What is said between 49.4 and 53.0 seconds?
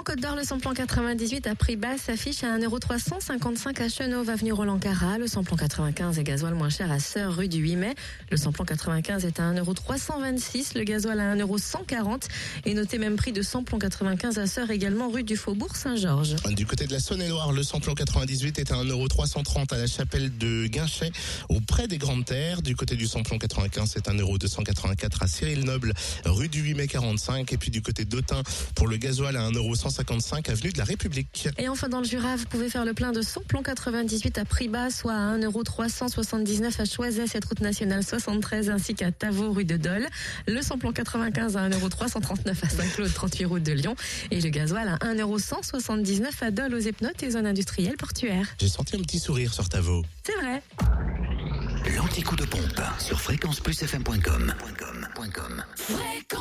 sur Tavo. C'est vrai. L'anti-coup de pompe